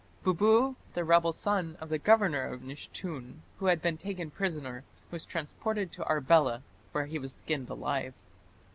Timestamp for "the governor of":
1.89-2.61